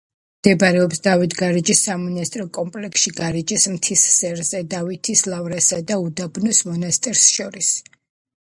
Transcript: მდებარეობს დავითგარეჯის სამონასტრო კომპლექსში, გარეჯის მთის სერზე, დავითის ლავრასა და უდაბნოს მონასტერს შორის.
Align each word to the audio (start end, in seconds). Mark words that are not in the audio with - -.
მდებარეობს 0.43 1.01
დავითგარეჯის 1.07 1.81
სამონასტრო 1.89 2.45
კომპლექსში, 2.59 3.13
გარეჯის 3.19 3.67
მთის 3.75 4.07
სერზე, 4.15 4.63
დავითის 4.75 5.23
ლავრასა 5.35 5.83
და 5.93 5.99
უდაბნოს 6.07 6.65
მონასტერს 6.71 7.29
შორის. 7.39 7.71